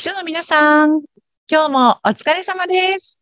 [0.00, 1.02] 秘書の皆さん、
[1.46, 3.20] 今日もお疲れ様です。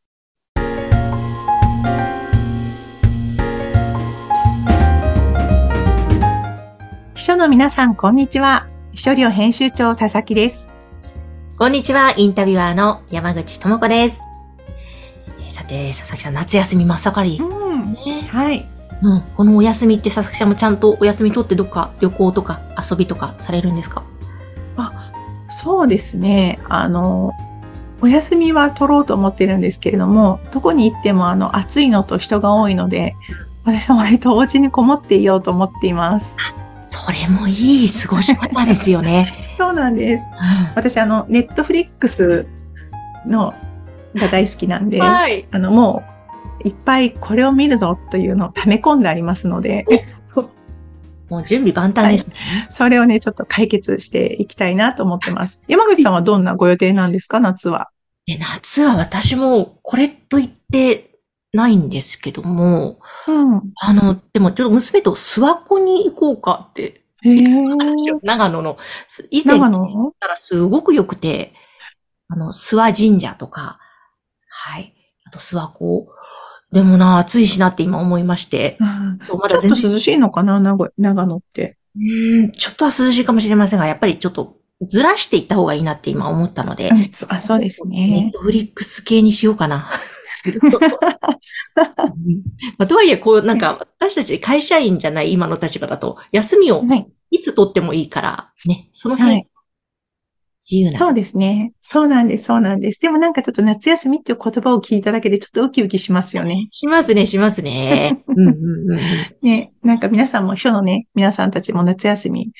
[7.17, 8.69] 秘書の皆さん、こんにちは。
[8.93, 10.71] 秘書寮編集長、佐々木です。
[11.59, 14.22] こんにちは、インタビュアーの山口智子です。
[15.40, 17.41] えーさて、佐々木さん、夏休み真っ盛り。
[17.43, 17.95] うん。
[17.95, 18.65] ねはい。
[19.03, 24.05] うん、このお休みって佐々木さんもちゃんとお休み取ってどっか旅行とか遊びとかされるんですか？
[25.59, 26.61] そうですね。
[26.69, 27.33] あの、
[28.01, 33.16] お休みは取ろうと思ってるんですけれども、どこに行ってもあの、暑いのと人が多いので、
[33.65, 36.37] 私は割とお家にこもっていようと思っています。
[36.85, 39.27] それもいい過ごし方ですよね。
[39.59, 40.27] そうなんです。
[40.27, 40.37] う
[40.77, 42.47] 私あの、ネットフリックス
[43.27, 43.52] の
[44.15, 45.45] が大好きなんで、んはい。
[45.51, 46.05] あの、も
[46.65, 49.85] う、いっぱいこれを見るぞというのを溜め込んでありますので、
[51.28, 52.66] もう準備万端ですね。
[52.70, 55.62] それをね、ちょっと解決していきたいなと思ってます。
[55.68, 57.91] 山口さんはどんなご予定なんですか、夏は。
[58.27, 61.18] え夏は私もこれと言って
[61.52, 63.62] ないんですけども、うん。
[63.80, 67.04] あの、でもちょっと娘と諏訪湖に行こうかって。
[67.20, 71.52] 話を、長野の、す以前長行っ野たらすごく良くて、
[72.28, 73.80] あの、諏訪神社とか、
[74.48, 74.94] はい。
[75.24, 76.08] あと諏訪湖。
[76.72, 78.77] でもな、暑いしなって今思いまして。
[78.80, 81.77] うんまちょっと涼しいのかな、長野長野って。
[81.97, 88.33] うーんちょっとは涼しいかもしれませんが、やっぱりちょっとずらしていった方がいいなって今思ったので、うんそあそうですネねッ。
[88.33, 89.88] トフリックス系にしようかな。
[90.47, 90.52] うん
[92.78, 97.06] まあ、とはいえ、こう、なんか、私たち会社員じゃない今の立場だと、休みをはい。
[97.30, 99.47] いつ取ってもいいから、ね、その辺、はい
[100.62, 100.98] 自由な。
[100.98, 101.72] そうですね。
[101.82, 103.00] そうなんです、そうなんです。
[103.00, 106.66] でもなんかちょっと夏休みっていう言葉を聞いただけでちょっとウキウキしますよね。
[106.70, 108.22] しますね、しますね。
[108.28, 108.98] うんうんうんうん。
[109.42, 112.52] ね、なんか皆さんも秘書のね、皆さんたちも夏休み、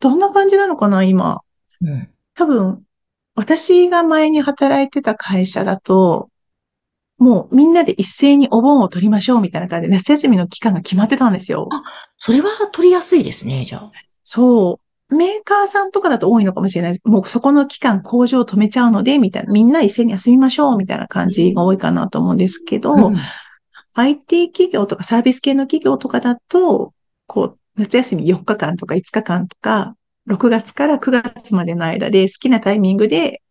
[0.00, 1.40] どんな感じなのかな、今。
[1.82, 2.82] うん多分、
[3.34, 6.30] 私が前に働いてた会社だと、
[7.18, 11.68] もうみんなで一斉にお盆を取りましょうみたいな感じで夏休みの期間が決まってたんですよ。
[12.16, 13.92] それは取りやすいですね、じゃあ。
[14.24, 14.89] そう。
[15.10, 17.02] メーカーさんとかだと多いのかもしれないです。
[17.04, 19.52] もうそこの期間工場を止めちゃうので、みたいな。
[19.52, 23.16] みんな一斉に休みましょうみたいな感じが多いかなと思うんですけど、うん
[23.94, 26.94] IT 企業とかサービス系の企業とかだと、
[27.26, 29.96] こう、夏休み4日間とか5日間とか、
[30.28, 33.42] 6月から9月までの間で好きなタイミングで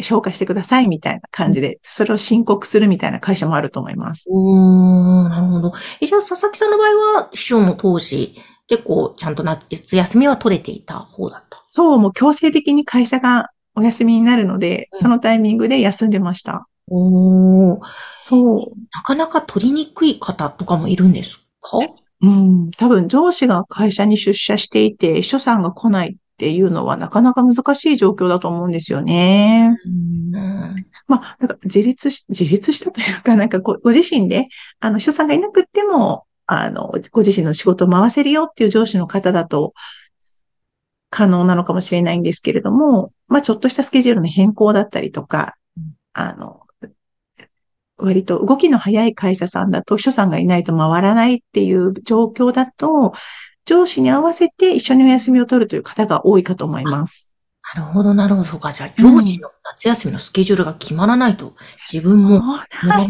[0.00, 4.28] 消化してくださいみたいな感じで、それを申告するみたいな会社もあると思います。
[4.30, 5.72] おー、なるほど。
[6.00, 8.34] え、じゃあ、佐々木さんの場合は、秘書の当時、
[8.72, 11.62] 結構、ちゃんと夏休みは取れていた方だった。
[11.68, 16.66] そう、もう強制的に会社がお休みになるので、うんそのタイミングで休んでました。
[16.88, 17.80] おー、
[18.18, 18.72] そう。
[18.94, 21.80] なかなか取りにくい方とかもいるんですか？
[22.22, 29.76] うん、多分上司が会社に出社していて、秘書さんが来ないっていうのはなかなか難しい状況だと思うんですよね。
[29.84, 30.30] うん。
[31.08, 34.48] まあ、だから自立し、自立したというか、なんかご自身で、
[34.80, 39.74] あの、秘書さんがいなくっても、あの、ご自身の仕事を回せるよっていう上司の方だと、
[41.10, 46.62] 可能なのかもしれないんですけれども、まあ、ちょっとしたスケジュールの変更だったりとかうん、あの、
[47.98, 53.12] 割と動きの早い会社さんだと、秘書さんがいないと回らないっていう状況だと、
[53.64, 57.32] 上司に合わせて一緒にお休みを取るという方が多いかと思います。
[57.74, 58.48] なるほど、なるほど。
[58.48, 61.54] そうか、じゃあ、上司の夏休みのスケジュールが決まらないと、
[61.90, 62.42] 自分も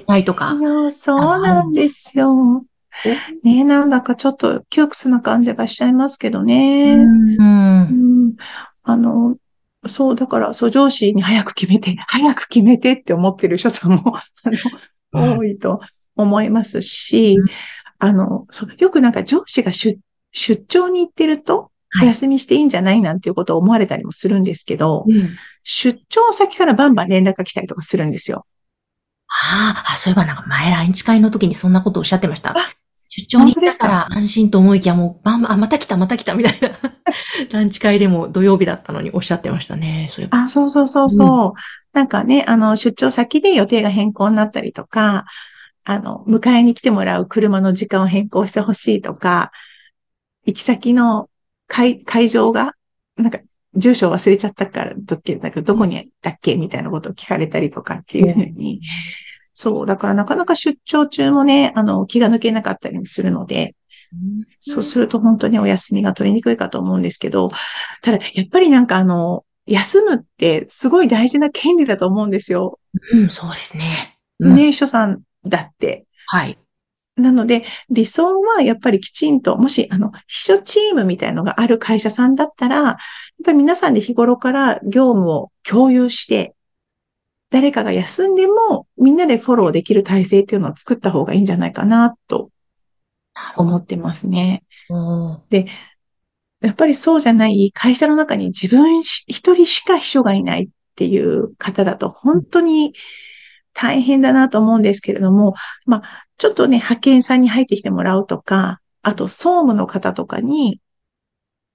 [0.06, 0.54] ないとか。
[0.54, 2.64] よ、そうなんですよ。
[3.42, 6.94] ねなんだかちょっと窮屈な感じがしちゃいますけどね。
[6.94, 7.38] うん。
[7.38, 7.42] う
[8.28, 8.36] ん
[8.84, 9.36] あの、
[9.86, 14.16] そう、だから、そう、上司に早く決めて、早く決めてって思ってる人さんも、
[15.12, 15.81] あの、多いと
[16.16, 17.47] 思いますしうん、
[17.98, 19.98] あの、そう、よくなんか上司が出、
[20.32, 21.70] 出張に行ってると、
[22.02, 25.31] 休みしていいんじゃないなんていうことを思われたりもするんですけど、うん
[25.64, 28.44] 出張先からバンバン連絡が来たりとかするんですよ。
[29.28, 32.54] ああ、あ、そういえばなんか前ランチ会の時にそんなことをおっしゃってましたあ。
[33.15, 36.71] 出張に行ったから安心と思いきやもう、あ、また来た、また来たみたいな。
[37.53, 40.09] ランチ会でも土曜日だったのにおっしゃってましたね。
[40.11, 41.53] それあ、そうそうそうそう。
[41.93, 45.26] なんかね、あの、出張先で予定が変更になったりとか、
[45.85, 49.53] あの、迎えに来てもらう車の時間を変更してほしいとか、
[50.47, 51.29] 行き先の
[51.67, 52.73] 会、会場が、
[53.17, 53.41] なんか、
[53.75, 58.81] 住所忘れちゃったから、どっけ、だけど、どこに行ったっけみたいなことを聞かれたりとかっていうふうに。
[59.54, 63.75] そう、だからなかなか出張中もね、あの、気が抜けなかったりもするので、
[64.60, 67.49] そうすると本当にお休みが取りにくいかと思うんですけど、
[68.02, 72.78] ただ、やっぱりなんかあの、休むってすごい大事な権利だと思うんですよ。
[73.12, 74.19] うん、そうですね。
[74.38, 76.05] うんね、秘書さんだって。
[76.26, 76.58] はい。
[77.16, 82.96] なので、理想はやっぱりきちんと、もし、あの、秘書チームみたいのがある会社さんだったら、やっ
[83.44, 86.55] ぱり皆さんで日頃から業務を共有して、
[87.52, 92.50] 誰かが休んでもみんなでフォローできる体制っていうのを作った方がいいんじゃないかなと
[93.56, 94.64] 思ってますね。
[95.50, 95.66] で、
[96.62, 102.94] やっぱりそうじゃない会社の中に自分一人しか秘書がいないっていう方だと本当に
[103.75, 105.55] 大変だなと思うんですけれども、
[105.87, 110.81] まあ、ちょっとね、派遣さんに入ってきてもらうとか、あと、総務の方とかに、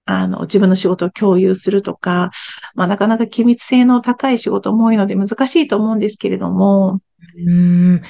[0.07, 2.31] あの、自分の仕事を共有するとか、
[2.75, 6.99] まあ、なかなか機密性の高い仕事も多いので難しいと思うんですけれども。
[7.47, 7.95] うん。
[7.95, 8.01] いや、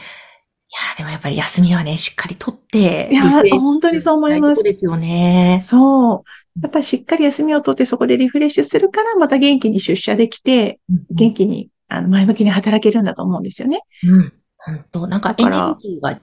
[0.97, 3.09] でもやっぱり休みはね、しっかりとって。
[3.11, 4.55] いや、本当にそう思います。
[4.55, 5.59] そうですよね。
[5.63, 6.61] そう。
[6.61, 10.79] やっぱりしっかり休みを取ってそこでリフレッシュするから、また元気に出社できて、
[11.11, 13.81] 元気に、あの、前向きに働けるんだと思うんですよね。
[14.03, 14.33] うん。
[14.57, 16.21] 本当なんかエネルギーが、い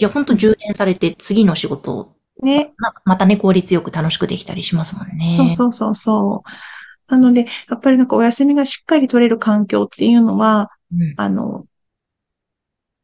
[0.00, 2.12] や、本当充電されて次の仕事を、
[2.42, 2.72] ね。
[2.78, 5.34] ままたね、効率よく楽しくできたりしますもんね。
[5.36, 7.12] そうそうそうそう。
[7.12, 11.66] なので、やっぱりなんかお休みがしっかり取れる環境っていうのは、うん、あの、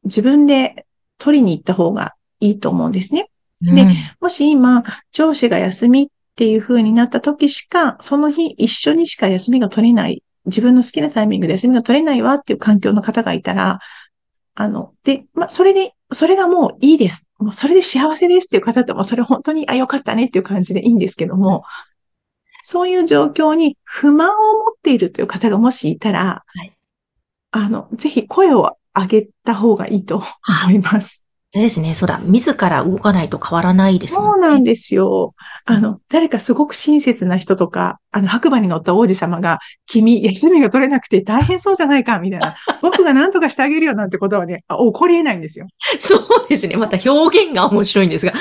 [0.04, 0.86] 自分で
[1.18, 3.30] 取りに行った方がいいと思うんですね。
[3.60, 3.86] で、
[4.20, 4.82] もし今、
[5.12, 6.06] 上司が休みっ
[6.36, 13.78] ていう風になった時しか、その日一緒にしか休みが取れない、自分の好きなタイミングで休みが取れないわっていう環境の方がいたら、
[14.54, 17.28] あの、で、まあ、それで、それがもういいです。
[17.38, 21.64] もうそれで幸せですっていう方っても、それ本当に、あ、よかったねっていう感じでいいんですけども、
[22.62, 26.72] そういう状況に不満を持っているという方がもしいたら、はい、
[27.50, 30.22] あの、ぜひ声を上げた方がいいと
[30.64, 31.23] 思います。
[31.54, 31.94] そうですね。
[31.94, 32.18] そうだ。
[32.18, 34.30] 自ら動かないと変わらないですもんね。
[34.32, 35.36] そうなんですよ。
[35.66, 42.56] あの、誰かすごく親切な人とか、あの、白馬に乗った王子様が、君、休みが取れなくて大変そうじゃないか、みたいな。
[42.82, 45.68] 僕が何とかしてあげるよ、なんてことはね、起こり得ないんですよ。
[46.00, 46.76] そうですね。
[46.76, 48.32] また表現が面白いんですが。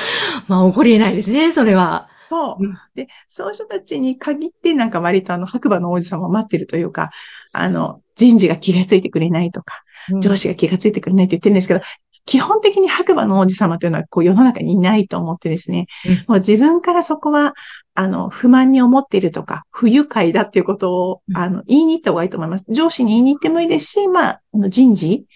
[0.48, 2.08] まあ、起こり得ないですね、それは。
[2.28, 2.96] そう。
[2.96, 7.10] で、そういう人たちに限ってなんか割とあの白馬の王子様を待ってるというか、
[7.52, 9.84] あの、人事が気がついてくれないとか、
[10.20, 11.80] 上司が気がついてくれないって言ってるんですけど、
[12.26, 17.54] 基本的に白馬の王子様というのはこう世の中にいないと思ってですね、うん、もう自分からそこは、
[17.94, 22.64] あの、不満に思っているとか、不愉快だっていうことを、あの、言いに行った方がいいと思います。
[22.68, 25.26] 上司に言いに行ってもいいですし、まあ、人事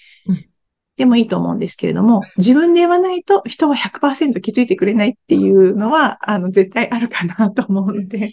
[0.96, 8.32] でもいいと思うんですけれども、自分で言わないと人は100%気づいてくれないっていうのは、あの、絶対あるかなと思うので。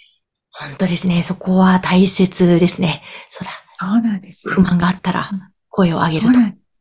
[0.49, 1.21] 本当ですね。
[1.21, 3.03] そこは大切ですね。
[3.29, 3.51] そうだ。
[3.77, 4.55] そうなんですよ。
[4.55, 5.29] 不満があったら、
[5.69, 6.33] 声を上げると。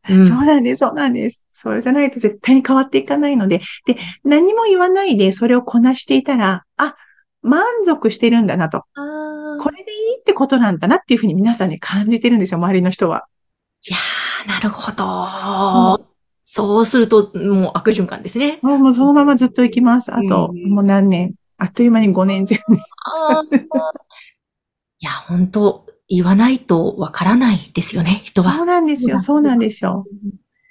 [0.09, 1.47] うん、そうなんです、そうなんです。
[1.53, 6.97] それじゃないと絶対に変わっていかないので、で、何も言わないでそれをこなしていたら、あ、
[7.43, 8.85] 満足してるんだなと。
[9.61, 13.27] これでいいってことなんだなっていうふうに皆さんに感じてるんですよ、周りの人は。
[13.89, 16.03] いやー、なるほど。
[16.03, 16.07] うん、
[16.43, 18.59] そうすると、もう悪循環ですね。
[18.63, 20.13] もうそのままずっと行きます。
[20.13, 21.35] あと、うん、もう何年？
[21.57, 22.79] あっという間に5年、10年。
[25.01, 28.53] いや、本当言わないとわからないですよね、人は。
[28.53, 30.05] そうなんですよ、そうなんですよ。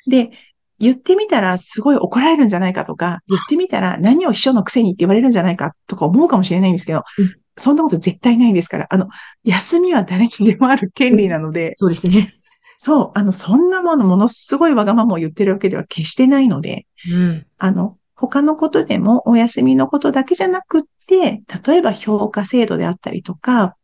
[0.07, 0.31] で、
[0.79, 9.07] 言ってみたらすごい怒られるんじゃないかとか、言ってみたら何を秘書のくせにって言われるんじゃないかとか思うかもしれないんですけど、うん、そんなこと絶対ないですから、あの、
[9.43, 12.35] 休みは誰にでもある権利なので、そうですね。
[12.77, 23.75] そう、あの、そんなもの、ものすごいわがままを言ってるわけでは決してないので、うん、あの、他のことでもお休みのことだけじゃなくって、例えば評価制度であったりとか、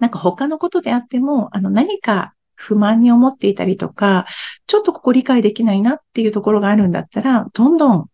[0.00, 4.26] なんか他のことであっても、あの何か不満に思っていたりとか、
[4.66, 8.06] ちょっとここ理解できないなっていうところがあるんだったら、どんどん、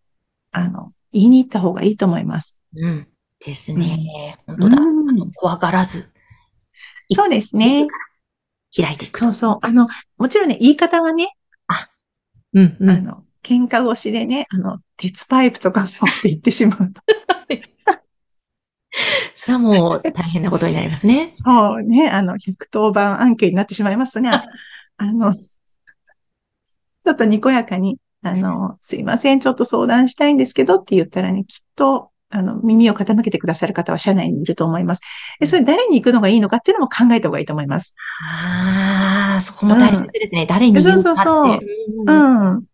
[0.53, 2.61] あの、言いに行った方がいいと思います。
[2.77, 3.09] うん。
[3.45, 4.39] ですね。
[4.47, 4.83] うん、本当だ。
[4.83, 6.11] うん、怖がらず。
[7.13, 7.87] そうですね。
[8.75, 9.19] 開いていく。
[9.19, 9.59] そうそう。
[9.63, 9.89] あの、
[10.19, 11.33] もちろんね、言い方はね、
[11.69, 11.89] あ、
[12.53, 17.03] うん、うん、あの、喧嘩越しでね、あの、鉄パイプとか持って言ってしまうと。
[19.35, 21.29] それはもう大変なことになりますね。
[21.31, 22.09] そうね。
[22.09, 24.45] あの、110番案件になってしまいますが、
[24.97, 35.03] あの、ちょっとにこやかに、あの、すいません、ちょっと相談したいんですけどって言ったらね、きっと、あの、耳を傾けてくださる方は社内にいると思います。
[35.39, 37.95] で、それ誰に行くのがいいのかっていうのも考えた方がいいと思います。
[38.29, 40.43] ああ、そこも大切ですね。
[40.43, 41.05] うん、誰に行くのかって。
[41.05, 41.61] そうそうそう。
[42.07, 42.65] うん。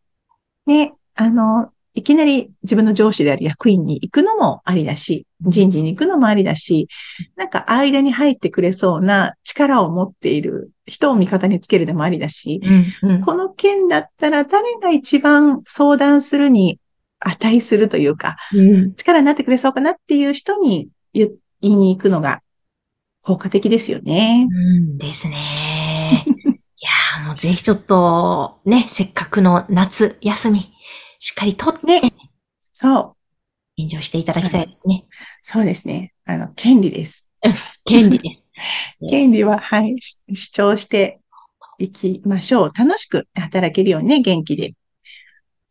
[0.67, 6.89] ね、あの、いきなり自分の上司である役員に行くのもありだし、人事に行くのもありだし、
[7.37, 12.61] なんか間に入ってくれそうな力を持っている人を味方につけるでもありだし、
[13.03, 16.79] うんうん、この件だったら誰が一番相談するに
[17.21, 21.31] 値するというか、うん、力になってくれそうかなっていう人に言
[21.61, 22.43] いに行くのが
[23.23, 24.49] 効果的ですよね。
[24.51, 26.25] うん、ですね。
[26.83, 26.85] い
[27.21, 30.73] やもうぜひちょっと、ね、せっかくの夏休み、
[31.21, 32.13] しっかりとって、ね。
[32.73, 33.22] そう。
[33.77, 35.05] 炎上していただきたいですね。
[35.43, 36.13] そうですね。
[36.25, 37.31] あの、権利です。
[37.85, 38.51] 権利です。
[39.11, 41.21] 権利は、はい、し主張して
[41.79, 42.71] いきましょう。
[42.75, 44.75] 楽しく働けるようにね、元気で。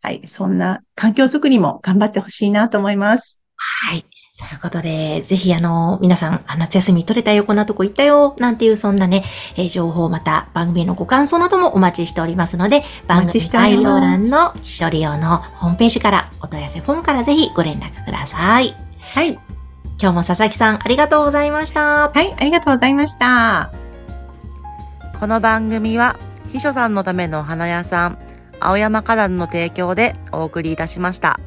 [0.01, 3.39] はい、そんな環境づくりも頑張ってほしいなと思います。
[3.55, 4.05] はい。
[4.49, 9.23] ということで、ぜひあの、皆さん、あ夏休み取れたよ、こんなとこ行ったよ、なんていうそんなね、
[9.55, 18.75] えー情報また番組へのご感想などもお待ちしておりますので、番組概要欄の秘書利用のホームページからお問い合わせフォームからぜひご連絡ください。
[19.13, 19.33] はい、
[19.99, 22.09] 今日も佐々木さんありがとうございました。
[22.09, 23.71] はい、ありがとうございました。
[25.19, 26.17] この番組は
[26.51, 28.17] 秘書さんのためのお花屋さん
[28.59, 31.39] 青山花壇の提供でお送りいたしました。